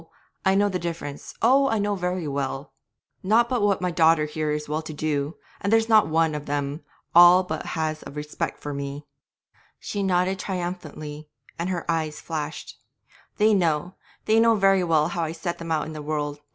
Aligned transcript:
I 0.43 0.55
know 0.55 0.67
the 0.67 0.79
difference; 0.79 1.35
oh! 1.43 1.67
I 1.69 1.77
know 1.77 1.93
very 1.93 2.27
well 2.27 2.73
not 3.21 3.47
but 3.47 3.61
what 3.61 3.81
my 3.81 3.91
daughter 3.91 4.25
here 4.25 4.49
is 4.49 4.67
well 4.67 4.81
to 4.81 4.93
do, 4.93 5.35
and 5.59 5.71
there's 5.71 5.87
not 5.87 6.07
one 6.07 6.33
of 6.33 6.47
them 6.47 6.83
all 7.13 7.43
but 7.43 7.63
has 7.77 8.03
a 8.07 8.09
respect 8.09 8.59
for 8.59 8.73
me.' 8.73 9.05
She 9.79 10.01
nodded 10.01 10.31
again 10.39 10.45
triumphantly, 10.45 11.29
and 11.59 11.69
her 11.69 11.85
eyes 11.87 12.19
flashed. 12.19 12.79
'They 13.37 13.53
know, 13.53 13.93
they 14.25 14.39
know 14.39 14.55
very 14.55 14.83
well 14.83 15.09
how 15.09 15.21
I 15.21 15.33
set 15.33 15.59
them 15.59 15.71
out 15.71 15.85
in 15.85 15.93
the 15.93 16.01
world. 16.01 16.39